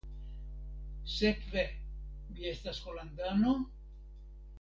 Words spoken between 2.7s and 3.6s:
Holandano?